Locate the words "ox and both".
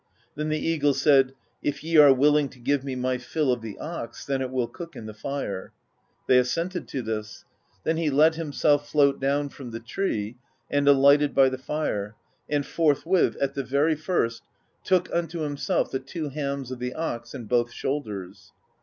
16.95-17.71